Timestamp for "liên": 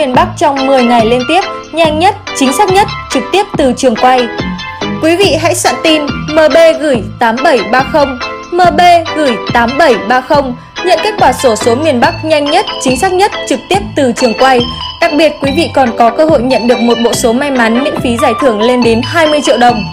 1.06-1.20